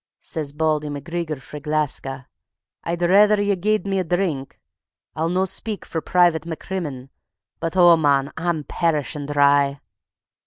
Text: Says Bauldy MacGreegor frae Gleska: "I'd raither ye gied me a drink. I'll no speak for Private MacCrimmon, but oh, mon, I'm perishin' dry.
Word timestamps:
Says 0.19 0.51
Bauldy 0.51 0.87
MacGreegor 0.89 1.39
frae 1.39 1.59
Gleska: 1.59 2.25
"I'd 2.83 3.03
raither 3.03 3.39
ye 3.39 3.55
gied 3.55 3.85
me 3.85 3.99
a 3.99 4.03
drink. 4.03 4.59
I'll 5.15 5.29
no 5.29 5.45
speak 5.45 5.85
for 5.85 6.01
Private 6.01 6.41
MacCrimmon, 6.47 7.09
but 7.59 7.77
oh, 7.77 7.95
mon, 7.97 8.31
I'm 8.35 8.63
perishin' 8.63 9.27
dry. 9.27 9.79